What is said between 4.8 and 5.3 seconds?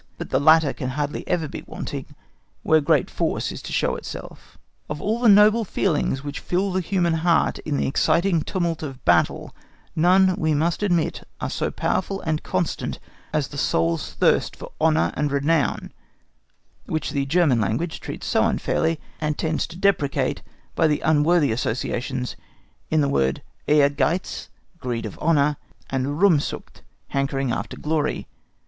Of all the